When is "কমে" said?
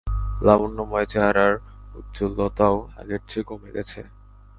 3.49-3.69